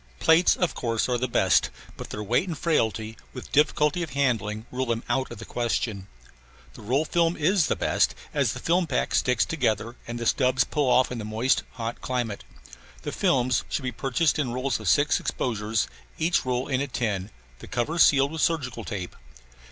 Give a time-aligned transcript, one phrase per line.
[0.19, 4.65] Plates, of course, are the best, but their weight and frailty, with difficulty of handling,
[4.71, 6.07] rule them out of the question.
[6.73, 10.63] The roll film is the best, as the film pack sticks together and the stubs
[10.63, 12.43] pull off in the moist, hot climate.
[13.03, 15.87] The films should be purchased in rolls of six exposures,
[16.17, 17.29] each roll in a tin,
[17.59, 19.15] the cover sealed with surgical tape.